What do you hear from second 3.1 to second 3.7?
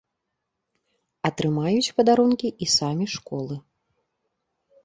школы.